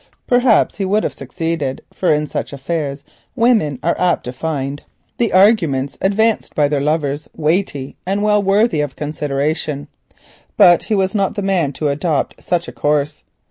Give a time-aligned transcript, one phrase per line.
[0.25, 3.03] Perhaps he would have succeeded, for in these affairs
[3.35, 4.81] women are apt to find
[5.19, 9.87] the arguments advanced by their lovers weighty and well worthy of consideration.
[10.57, 13.23] But he was not the man to adopt such a course.